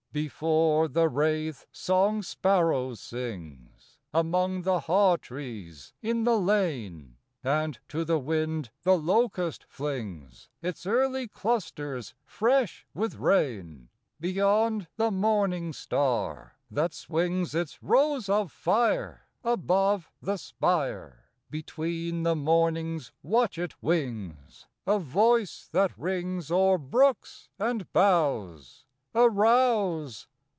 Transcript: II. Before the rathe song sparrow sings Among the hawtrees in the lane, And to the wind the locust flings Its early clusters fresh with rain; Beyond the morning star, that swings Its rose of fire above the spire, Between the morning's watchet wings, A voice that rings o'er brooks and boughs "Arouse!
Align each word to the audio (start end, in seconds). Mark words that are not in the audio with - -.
II. 0.13 0.23
Before 0.25 0.87
the 0.89 1.07
rathe 1.09 1.63
song 1.71 2.21
sparrow 2.21 2.95
sings 2.95 3.97
Among 4.13 4.63
the 4.63 4.81
hawtrees 4.81 5.93
in 6.01 6.25
the 6.25 6.37
lane, 6.37 7.15
And 7.45 7.79
to 7.87 8.03
the 8.03 8.19
wind 8.19 8.71
the 8.83 8.97
locust 8.97 9.63
flings 9.69 10.49
Its 10.61 10.85
early 10.85 11.29
clusters 11.29 12.13
fresh 12.25 12.85
with 12.93 13.15
rain; 13.15 13.87
Beyond 14.19 14.89
the 14.97 15.11
morning 15.11 15.71
star, 15.71 16.57
that 16.69 16.93
swings 16.93 17.55
Its 17.55 17.81
rose 17.81 18.27
of 18.27 18.51
fire 18.51 19.29
above 19.45 20.11
the 20.21 20.35
spire, 20.35 21.29
Between 21.49 22.23
the 22.23 22.35
morning's 22.35 23.13
watchet 23.23 23.81
wings, 23.81 24.67
A 24.85 24.99
voice 24.99 25.69
that 25.71 25.97
rings 25.97 26.51
o'er 26.51 26.77
brooks 26.77 27.47
and 27.57 27.89
boughs 27.93 28.83
"Arouse! 29.13 30.25